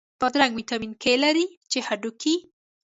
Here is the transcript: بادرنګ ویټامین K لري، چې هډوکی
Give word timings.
بادرنګ 0.19 0.53
ویټامین 0.55 0.93
K 1.03 1.03
لري، 1.23 1.45
چې 1.71 1.79
هډوکی 1.87 2.35